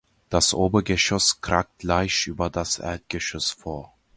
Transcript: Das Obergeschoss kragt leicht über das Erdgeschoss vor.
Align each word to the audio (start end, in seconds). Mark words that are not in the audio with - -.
Das 0.29 0.55
Obergeschoss 0.55 1.41
kragt 1.41 1.83
leicht 1.83 2.25
über 2.25 2.49
das 2.49 2.79
Erdgeschoss 2.79 3.51
vor. 3.51 3.93